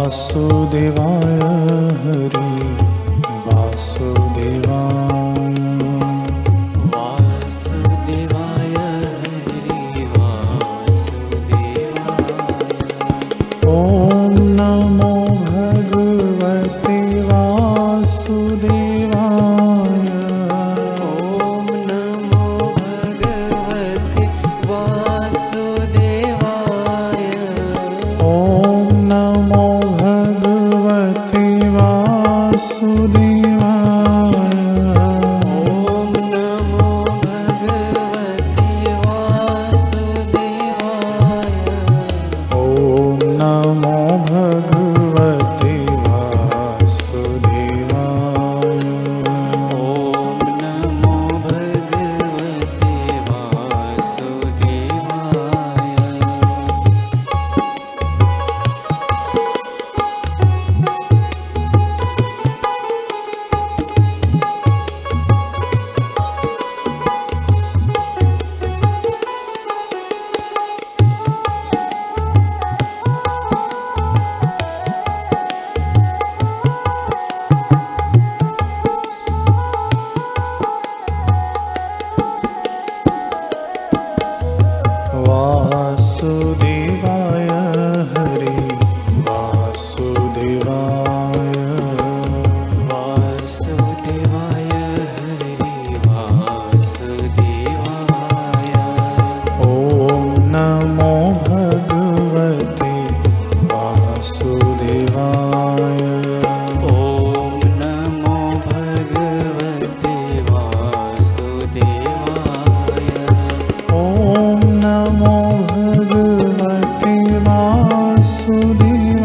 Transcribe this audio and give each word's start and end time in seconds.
वासुदेवाय 0.00 1.40
Hari 2.02 2.68
Vasudeva 3.46 4.80
nosso 32.50 33.29
Vasudev 85.30 86.69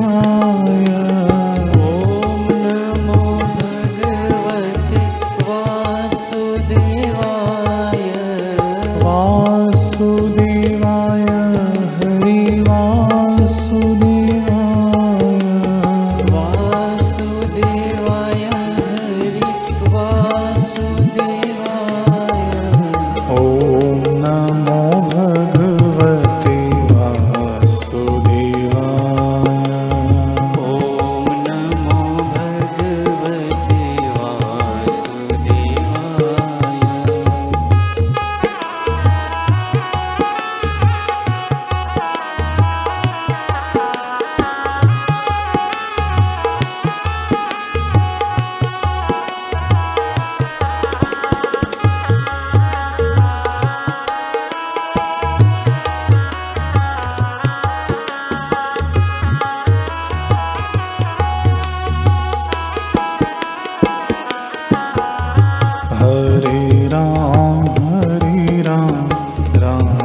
Bye. 0.00 0.29
Ram. 69.60 69.99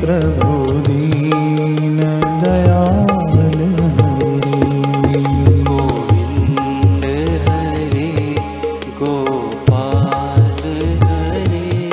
प्रभु 0.00 0.52
दीन 0.88 1.98
दयाल 2.42 3.58
गोविन्द 5.68 7.04
हरे 7.46 8.10
गोपा 9.00 9.84
हरे 11.04 11.90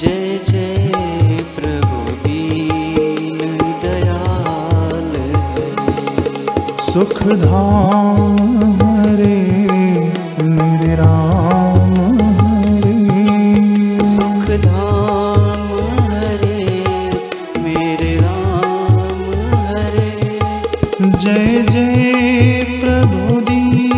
जय 0.00 0.38
जय 0.50 1.42
प्रभु 1.58 2.00
दीन 2.26 3.38
दयाल 3.84 5.12
हरि। 5.56 6.92
सुखदा 6.92 7.62
जय 21.72 22.62
जय 22.82 23.91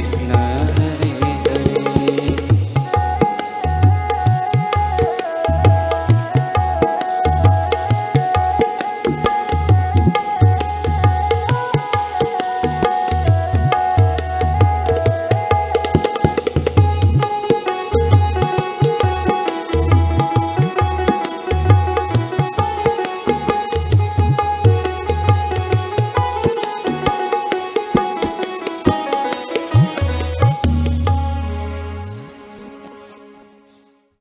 Krishna 0.00 0.49